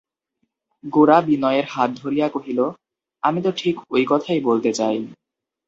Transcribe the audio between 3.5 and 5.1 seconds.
ঠিক ঐ কথাই বলতে চাই।